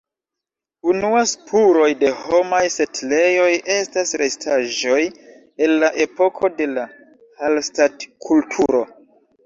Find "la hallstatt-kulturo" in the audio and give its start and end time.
6.77-8.89